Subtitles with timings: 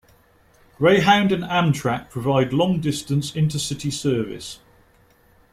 [0.79, 4.57] Greyhound and Amtrak provide long-distance intercity service.